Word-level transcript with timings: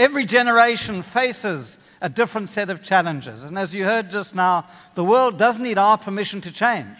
Every 0.00 0.24
generation 0.24 1.02
faces 1.02 1.76
a 2.00 2.08
different 2.08 2.48
set 2.48 2.70
of 2.70 2.82
challenges. 2.82 3.42
And 3.42 3.58
as 3.58 3.74
you 3.74 3.84
heard 3.84 4.10
just 4.10 4.34
now, 4.34 4.66
the 4.94 5.04
world 5.04 5.38
does 5.38 5.58
need 5.58 5.76
our 5.76 5.98
permission 5.98 6.40
to 6.40 6.50
change. 6.50 6.96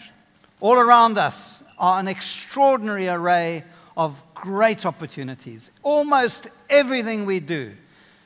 All 0.60 0.74
around 0.74 1.16
us 1.16 1.62
are 1.78 1.98
an 1.98 2.08
extraordinary 2.08 3.08
array 3.08 3.64
of 3.96 4.22
great 4.34 4.84
opportunities. 4.84 5.70
Almost 5.82 6.48
everything 6.68 7.24
we 7.24 7.40
do 7.40 7.72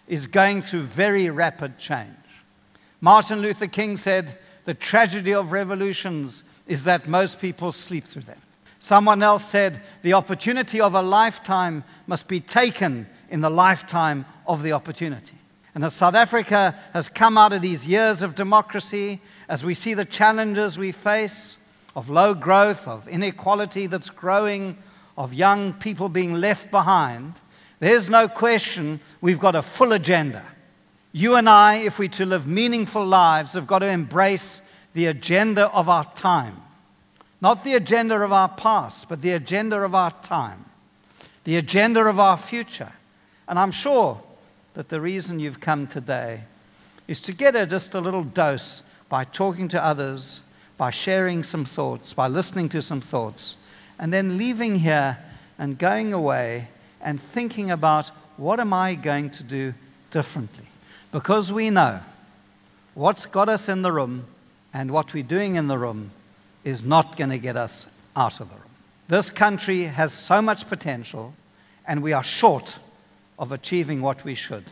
is 0.09 0.27
going 0.27 0.61
through 0.61 0.83
very 0.83 1.31
rapid 1.31 1.79
change. 1.79 2.11
Martin 3.01 3.43
Luther 3.43 3.69
King 3.69 3.97
said, 3.97 4.41
The 4.65 4.75
tragedy 4.75 5.35
of 5.35 5.53
revolutions 5.53 6.43
is 6.67 6.83
that 6.83 7.07
most 7.07 7.39
people 7.39 7.71
sleep 7.71 8.09
through 8.09 8.23
them. 8.23 8.43
Someone 8.81 9.23
else 9.23 9.45
said, 9.45 9.83
The 10.03 10.15
opportunity 10.15 10.81
of 10.81 10.95
a 10.95 11.01
lifetime 11.01 11.85
must 12.09 12.27
be 12.27 12.41
taken 12.41 13.07
in 13.31 13.41
the 13.41 13.51
lifetime 13.51 14.27
of 14.47 14.63
the 14.63 14.73
opportunity. 14.73 15.39
And 15.75 15.85
as 15.85 15.95
South 15.95 16.15
Africa 16.15 16.77
has 16.93 17.09
come 17.09 17.37
out 17.37 17.53
of 17.53 17.63
these 17.63 17.87
years 17.87 18.23
of 18.23 18.35
democracy, 18.35 19.21
as 19.49 19.65
we 19.65 19.75
see 19.75 19.95
the 19.95 20.05
challenges 20.05 20.79
we 20.79 20.93
face 20.93 21.59
of 21.97 22.09
low 22.09 22.35
growth, 22.35 22.87
of 22.87 23.09
inequality 23.09 23.87
that's 23.87 24.09
growing, 24.09 24.79
of 25.19 25.35
young 25.35 25.73
people 25.73 26.09
being 26.09 26.35
left 26.35 26.71
behind, 26.71 27.35
there's 27.81 28.09
no 28.09 28.29
question 28.29 29.01
we've 29.21 29.41
got 29.41 29.57
a 29.57 29.63
full 29.63 29.93
agenda. 29.93 30.45
You 31.13 31.35
and 31.37 31.49
I, 31.49 31.77
if 31.77 31.99
we're 31.99 32.09
to 32.11 32.27
live 32.27 32.47
meaningful 32.47 33.05
lives, 33.05 33.53
have 33.53 33.67
got 33.67 33.81
to 33.81 33.87
embrace 33.87 34.63
the 34.95 35.07
agenda 35.07 35.67
of 35.71 35.89
our 35.89 36.05
time. 36.15 36.61
Not 37.41 37.65
the 37.65 37.75
agenda 37.75 38.21
of 38.21 38.33
our 38.33 38.49
past, 38.49 39.09
but 39.09 39.23
the 39.23 39.33
agenda 39.33 39.83
of 39.83 39.95
our 39.95 40.13
time, 40.23 40.65
the 41.45 41.57
agenda 41.57 42.01
of 42.01 42.19
our 42.19 42.37
future. 42.37 42.93
And 43.47 43.59
I'm 43.59 43.73
sure 43.73 44.23
that 44.75 44.89
the 44.89 45.01
reason 45.01 45.41
you've 45.41 45.61
come 45.61 45.87
today 45.87 46.43
is 47.07 47.21
to 47.21 47.33
get 47.33 47.55
a, 47.57 47.67
just 47.67 47.95
a 47.95 48.01
little 48.01 48.25
dose 48.25 48.83
by 49.09 49.25
talking 49.25 49.69
to 49.69 49.83
others, 49.83 50.43
by 50.77 50.91
sharing 50.91 51.43
some 51.43 51.65
thoughts, 51.65 52.13
by 52.13 52.27
listening 52.27 52.69
to 52.69 52.83
some 52.83 53.01
thoughts, 53.01 53.57
and 53.99 54.13
then 54.13 54.37
leaving 54.37 54.81
here 54.81 55.19
and 55.59 55.79
going 55.79 56.13
away 56.13 56.69
and 57.01 57.21
thinking 57.21 57.71
about 57.71 58.09
what 58.37 58.59
am 58.59 58.73
I 58.73 58.95
going 58.97 59.31
to 59.31 59.43
do 59.45 59.75
differently? 60.11 60.67
Because 61.13 61.53
we 61.53 61.71
know 61.71 62.01
what's 62.95 63.27
got 63.27 63.49
us 63.49 63.69
in 63.69 63.83
the 63.83 63.93
room 63.93 64.25
and 64.73 64.91
what 64.91 65.15
we're 65.15 65.23
doing 65.23 65.55
in 65.55 65.69
the 65.69 65.79
room 65.79 66.11
is 66.65 66.83
not 66.83 67.17
going 67.17 67.31
to 67.31 67.39
get 67.39 67.57
us 67.57 67.87
out 68.17 68.41
of 68.41 68.49
the 68.49 68.55
room. 68.57 68.65
This 69.07 69.31
country 69.31 69.85
has 69.85 70.13
so 70.13 70.43
much 70.43 70.69
potential, 70.69 71.35
and 71.87 72.03
we 72.03 72.13
are 72.13 72.23
short 72.23 72.79
of 73.39 73.53
achieving 73.53 74.01
what 74.01 74.25
we 74.25 74.35
should. 74.35 74.65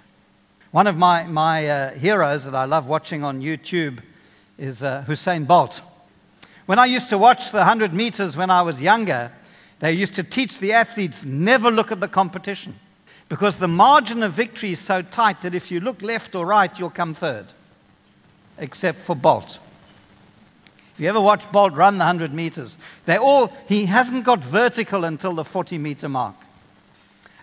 One 0.71 0.87
of 0.87 0.97
my, 0.97 1.25
my 1.25 1.69
uh, 1.69 1.91
heroes 1.93 2.45
that 2.45 2.55
I 2.55 2.65
love 2.65 2.87
watching 2.87 3.25
on 3.25 3.43
YouTube 3.43 4.01
is 4.59 4.83
uh, 4.83 5.05
Usain 5.07 5.47
Bolt. 5.47 5.81
When 6.67 6.79
I 6.79 6.87
used 6.87 7.11
to 7.11 7.19
watch 7.19 7.51
the 7.51 7.59
100 7.59 7.93
meters 7.93 8.37
when 8.37 8.51
I 8.51 8.63
was 8.63 8.81
younger, 8.81 9.33
they 9.81 9.93
used 9.93 10.15
to 10.15 10.23
teach 10.23 10.59
the 10.61 10.73
athletes 10.73 11.25
never 11.25 11.71
look 11.71 11.91
at 11.91 12.01
the 12.01 12.09
competition 12.09 12.79
because 13.29 13.57
the 13.57 13.69
margin 13.69 14.23
of 14.23 14.33
victory 14.33 14.73
is 14.73 14.79
so 14.79 15.03
tight 15.03 15.43
that 15.43 15.55
if 15.55 15.71
you 15.71 15.81
look 15.81 16.03
left 16.03 16.35
or 16.35 16.47
right, 16.47 16.79
you'll 16.79 16.91
come 16.91 17.15
third, 17.15 17.47
except 18.59 18.99
for 18.99 19.17
Bolt. 19.17 19.59
If 20.95 21.01
you 21.01 21.09
ever 21.09 21.21
watch 21.21 21.51
Bolt 21.51 21.73
run 21.73 21.95
the 21.99 22.05
100 22.05 22.33
meters, 22.33 22.77
they 23.07 23.17
all, 23.17 23.53
he 23.67 23.87
hasn't 23.87 24.25
got 24.25 24.45
vertical 24.45 25.05
until 25.05 25.35
the 25.35 25.45
40 25.45 25.79
meter 25.79 26.09
mark. 26.09 26.37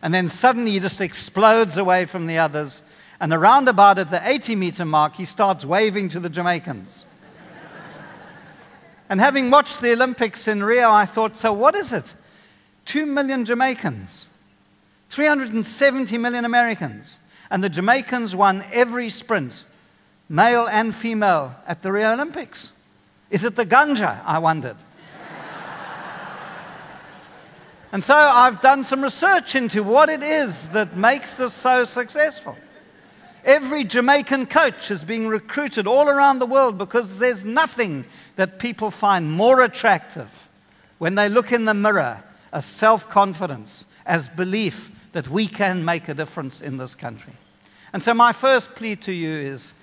And 0.01 0.13
then 0.13 0.29
suddenly 0.29 0.71
he 0.71 0.79
just 0.79 1.01
explodes 1.01 1.77
away 1.77 2.05
from 2.05 2.27
the 2.27 2.37
others. 2.37 2.81
And 3.19 3.33
around 3.33 3.67
about 3.67 3.99
at 3.99 4.11
the 4.11 4.21
80 4.25 4.55
meter 4.55 4.85
mark, 4.85 5.15
he 5.15 5.25
starts 5.25 5.65
waving 5.65 6.09
to 6.09 6.19
the 6.19 6.29
Jamaicans. 6.29 7.05
and 9.09 9.19
having 9.19 9.51
watched 9.51 9.81
the 9.81 9.91
Olympics 9.91 10.47
in 10.47 10.63
Rio, 10.63 10.89
I 10.89 11.05
thought, 11.05 11.37
so 11.37 11.51
what 11.51 11.75
is 11.75 11.91
it? 11.91 12.13
Two 12.85 13.05
million 13.05 13.45
Jamaicans, 13.45 14.27
370 15.09 16.17
million 16.17 16.45
Americans. 16.45 17.19
And 17.51 17.63
the 17.63 17.69
Jamaicans 17.69 18.35
won 18.35 18.63
every 18.71 19.09
sprint, 19.09 19.63
male 20.29 20.67
and 20.67 20.95
female, 20.95 21.55
at 21.67 21.81
the 21.81 21.91
Rio 21.91 22.13
Olympics. 22.13 22.71
Is 23.29 23.43
it 23.43 23.55
the 23.55 23.65
ganja? 23.65 24.21
I 24.25 24.39
wondered. 24.39 24.77
And 27.91 28.03
so 28.03 28.13
I've 28.13 28.61
done 28.61 28.83
some 28.83 29.01
research 29.01 29.55
into 29.55 29.83
what 29.83 30.09
it 30.09 30.21
is 30.21 30.69
that 30.69 30.95
makes 30.95 31.35
this 31.35 31.53
so 31.53 31.85
successful. 31.85 32.55
Every 33.43 33.83
Jamaican 33.83 34.45
coach 34.47 34.91
is 34.91 35.03
being 35.03 35.27
recruited 35.27 35.87
all 35.87 36.07
around 36.07 36.39
the 36.39 36.45
world 36.45 36.77
because 36.77 37.17
there's 37.17 37.45
nothing 37.45 38.05
that 38.35 38.59
people 38.59 38.91
find 38.91 39.31
more 39.31 39.61
attractive 39.61 40.29
when 40.99 41.15
they 41.15 41.29
look 41.29 41.51
in 41.51 41.65
the 41.65 41.73
mirror 41.73 42.23
as 42.51 42.65
self 42.65 43.09
confidence, 43.09 43.85
as 44.05 44.27
belief 44.27 44.91
that 45.13 45.27
we 45.27 45.47
can 45.47 45.83
make 45.83 46.07
a 46.09 46.13
difference 46.13 46.61
in 46.61 46.77
this 46.77 46.93
country. 46.93 47.33
And 47.91 48.03
so, 48.03 48.13
my 48.13 48.33
first 48.33 48.75
plea 48.75 48.97
to 48.97 49.11
you 49.11 49.31
is 49.31 49.73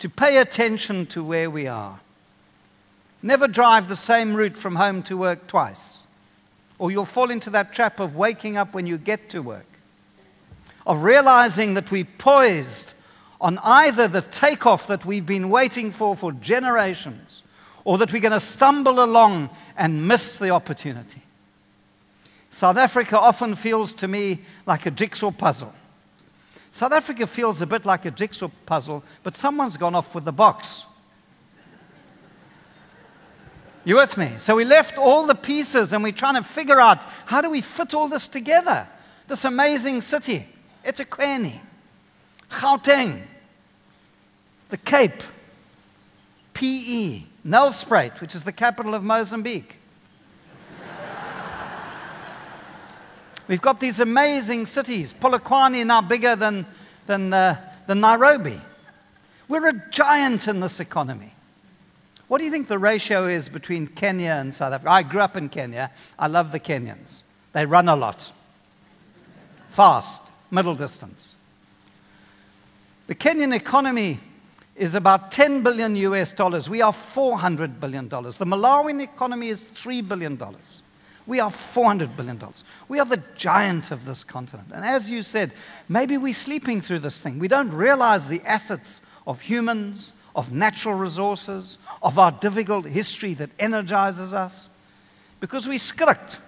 to 0.00 0.10
pay 0.10 0.38
attention 0.38 1.06
to 1.06 1.24
where 1.24 1.48
we 1.48 1.66
are. 1.66 2.00
Never 3.22 3.48
drive 3.48 3.88
the 3.88 3.96
same 3.96 4.34
route 4.34 4.56
from 4.56 4.76
home 4.76 5.02
to 5.04 5.16
work 5.16 5.46
twice 5.46 6.04
or 6.78 6.90
you'll 6.90 7.04
fall 7.04 7.30
into 7.30 7.50
that 7.50 7.72
trap 7.72 8.00
of 8.00 8.16
waking 8.16 8.56
up 8.56 8.74
when 8.74 8.86
you 8.86 8.98
get 8.98 9.30
to 9.30 9.40
work, 9.40 9.66
of 10.86 11.02
realizing 11.02 11.74
that 11.74 11.90
we're 11.90 12.04
poised 12.18 12.94
on 13.40 13.58
either 13.58 14.08
the 14.08 14.22
takeoff 14.22 14.86
that 14.86 15.04
we've 15.04 15.26
been 15.26 15.50
waiting 15.50 15.90
for 15.90 16.16
for 16.16 16.32
generations, 16.32 17.42
or 17.84 17.98
that 17.98 18.12
we're 18.12 18.20
going 18.20 18.32
to 18.32 18.40
stumble 18.40 19.04
along 19.04 19.50
and 19.76 20.08
miss 20.08 20.38
the 20.38 20.50
opportunity. 20.50 21.20
South 22.50 22.76
Africa 22.76 23.18
often 23.18 23.54
feels 23.54 23.92
to 23.94 24.08
me 24.08 24.40
like 24.64 24.86
a 24.86 24.90
jigsaw 24.90 25.30
puzzle. 25.30 25.74
South 26.70 26.92
Africa 26.92 27.26
feels 27.26 27.60
a 27.60 27.66
bit 27.66 27.84
like 27.84 28.04
a 28.04 28.10
jigsaw 28.10 28.48
puzzle, 28.64 29.02
but 29.22 29.36
someone's 29.36 29.76
gone 29.76 29.94
off 29.94 30.14
with 30.14 30.24
the 30.24 30.32
box. 30.32 30.86
You 33.84 33.96
with 33.96 34.16
me? 34.16 34.32
So 34.38 34.56
we 34.56 34.64
left 34.64 34.96
all 34.96 35.26
the 35.26 35.34
pieces 35.34 35.92
and 35.92 36.02
we're 36.02 36.12
trying 36.12 36.36
to 36.36 36.42
figure 36.42 36.80
out 36.80 37.04
how 37.26 37.42
do 37.42 37.50
we 37.50 37.60
fit 37.60 37.92
all 37.92 38.08
this 38.08 38.28
together? 38.28 38.88
This 39.28 39.44
amazing 39.44 40.00
city, 40.00 40.48
eThekwini, 40.86 41.60
Gauteng, 42.50 43.20
the 44.70 44.78
Cape, 44.78 45.22
PE, 46.54 47.24
Nelspruit, 47.46 48.20
which 48.20 48.34
is 48.34 48.44
the 48.44 48.52
capital 48.52 48.94
of 48.94 49.02
Mozambique. 49.02 49.76
We've 53.48 53.60
got 53.60 53.80
these 53.80 54.00
amazing 54.00 54.64
cities. 54.64 55.12
Polokwane 55.12 55.84
now 55.84 56.00
bigger 56.00 56.36
than, 56.36 56.64
than, 57.06 57.34
uh, 57.34 57.60
than 57.86 58.00
Nairobi. 58.00 58.58
We're 59.46 59.68
a 59.68 59.90
giant 59.90 60.48
in 60.48 60.60
this 60.60 60.80
economy. 60.80 61.34
What 62.34 62.40
do 62.40 62.46
you 62.46 62.50
think 62.50 62.66
the 62.66 62.80
ratio 62.80 63.28
is 63.28 63.48
between 63.48 63.86
Kenya 63.86 64.32
and 64.32 64.52
South 64.52 64.72
Africa? 64.72 64.90
I 64.90 65.04
grew 65.04 65.20
up 65.20 65.36
in 65.36 65.48
Kenya. 65.48 65.92
I 66.18 66.26
love 66.26 66.50
the 66.50 66.58
Kenyans. 66.58 67.22
They 67.52 67.64
run 67.64 67.88
a 67.88 67.94
lot, 67.94 68.32
fast, 69.68 70.20
middle 70.50 70.74
distance. 70.74 71.36
The 73.06 73.14
Kenyan 73.14 73.54
economy 73.54 74.18
is 74.74 74.96
about 74.96 75.30
10 75.30 75.62
billion 75.62 75.94
US 75.94 76.32
dollars. 76.32 76.68
We 76.68 76.82
are 76.82 76.92
400 76.92 77.80
billion 77.80 78.08
dollars. 78.08 78.36
The 78.36 78.46
Malawian 78.46 79.00
economy 79.00 79.50
is 79.50 79.60
3 79.60 80.00
billion 80.00 80.34
dollars. 80.34 80.82
We 81.28 81.38
are 81.38 81.52
400 81.52 82.16
billion 82.16 82.38
dollars. 82.38 82.64
We 82.88 82.98
are 82.98 83.06
the 83.06 83.22
giant 83.36 83.92
of 83.92 84.06
this 84.06 84.24
continent. 84.24 84.72
And 84.74 84.84
as 84.84 85.08
you 85.08 85.22
said, 85.22 85.52
maybe 85.88 86.18
we're 86.18 86.34
sleeping 86.34 86.80
through 86.80 86.98
this 86.98 87.22
thing. 87.22 87.38
We 87.38 87.46
don't 87.46 87.70
realize 87.70 88.26
the 88.26 88.42
assets 88.44 89.02
of 89.24 89.40
humans, 89.40 90.14
of 90.34 90.52
natural 90.52 90.94
resources, 90.94 91.78
of 92.02 92.18
our 92.18 92.32
difficult 92.32 92.86
history 92.86 93.34
that 93.34 93.50
energizes 93.58 94.32
us? 94.32 94.70
Because 95.40 95.68
we 95.68 95.78
script. 95.78 96.38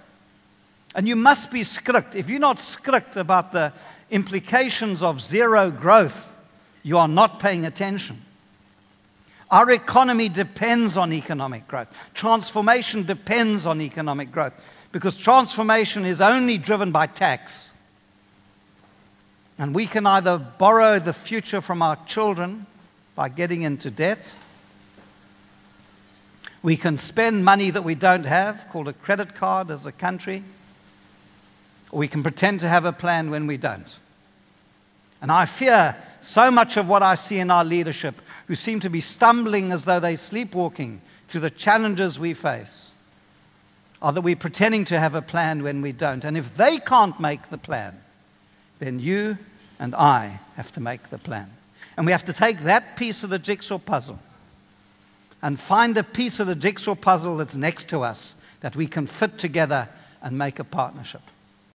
And 0.95 1.07
you 1.07 1.17
must 1.17 1.51
be 1.51 1.63
script. 1.63 2.15
If 2.15 2.29
you're 2.29 2.41
not 2.41 2.59
script 2.59 3.17
about 3.17 3.53
the 3.53 3.73
implications 4.11 5.03
of 5.03 5.21
zero 5.21 5.71
growth, 5.71 6.33
you 6.83 6.99
are 6.99 7.09
not 7.09 7.41
paying 7.41 7.67
attention. 7.67 8.23
Our 9.51 9.71
economy 9.71 10.29
depends 10.29 10.97
on 10.97 11.13
economic 11.13 11.69
growth. 11.69 11.89
Transformation 12.15 13.05
depends 13.05 13.67
on 13.67 13.81
economic 13.81 14.33
growth 14.33 14.55
because 14.91 15.17
transformation 15.17 16.05
is 16.05 16.21
only 16.21 16.59
driven 16.59 16.91
by 16.91 17.07
tax. 17.07 17.71
And 19.59 19.75
we 19.75 19.87
can 19.87 20.07
either 20.07 20.39
borrow 20.39 20.99
the 20.99 21.13
future 21.13 21.61
from 21.61 21.83
our 21.83 21.97
children 22.07 22.67
by 23.17 23.31
getting 23.31 23.63
into 23.63 23.91
debt. 23.91 24.33
We 26.63 26.77
can 26.77 26.99
spend 26.99 27.45
money 27.45 27.71
that 27.71 27.83
we 27.83 27.95
don't 27.95 28.27
have, 28.27 28.69
called 28.71 28.89
a 28.89 28.93
credit 28.93 29.35
card 29.35 29.71
as 29.71 29.87
a 29.87 29.93
country. 29.93 30.45
Or 31.91 31.99
we 31.99 32.09
can 32.09 32.23
pretend 32.23 32.61
to 32.61 32.69
have 32.69 32.85
a 32.85 32.93
plan 32.93 33.31
when 33.31 33.47
we 33.47 33.57
don't. 33.57 33.97
And 35.23 35.33
I 35.33 35.47
fear 35.47 35.97
so 36.21 36.51
much 36.51 36.77
of 36.77 36.89
what 36.89 37.03
I 37.03 37.15
see 37.15 37.39
in 37.39 37.51
our 37.51 37.65
leadership 37.65 38.21
who 38.49 38.55
seem 38.55 38.81
to 38.81 38.91
be 38.91 39.01
stumbling 39.01 39.73
as 39.73 39.85
though 39.85 39.99
they're 39.99 40.17
sleepwalking 40.17 41.01
through 41.29 41.41
the 41.41 41.51
challenges 41.51 42.21
we 42.21 42.35
face 42.35 42.93
are 44.03 44.13
that 44.13 44.21
we're 44.21 44.37
pretending 44.37 44.85
to 44.85 45.01
have 45.01 45.15
a 45.15 45.23
plan 45.23 45.63
when 45.63 45.81
we 45.81 45.93
don't. 45.93 46.25
And 46.25 46.37
if 46.37 46.57
they 46.57 46.79
can't 46.79 47.19
make 47.19 47.49
the 47.49 47.59
plan, 47.59 47.99
then 48.79 48.99
you 48.99 49.39
and 49.79 49.95
I 49.95 50.41
have 50.57 50.71
to 50.73 50.81
make 50.81 51.09
the 51.09 51.19
plan. 51.19 51.56
And 51.97 52.07
we 52.07 52.13
have 52.13 52.25
to 52.27 52.33
take 52.33 52.61
that 52.65 52.97
piece 52.97 53.25
of 53.25 53.31
the 53.31 53.39
jigsaw 53.39 53.79
puzzle 53.79 54.19
and 55.43 55.59
find 55.59 55.95
the 55.95 56.03
piece 56.03 56.41
of 56.41 56.47
the 56.47 56.55
jigsaw 56.55 56.95
puzzle 56.95 57.37
that's 57.37 57.57
next 57.57 57.89
to 57.89 58.03
us 58.03 58.35
that 58.61 58.77
we 58.77 58.87
can 58.87 59.07
fit 59.07 59.39
together 59.39 59.89
and 60.23 60.37
make 60.37 60.59
a 60.59 60.65
partnership. 60.65 61.23